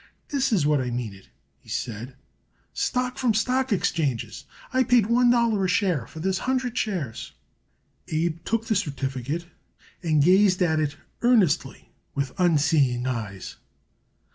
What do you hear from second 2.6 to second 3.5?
"stock from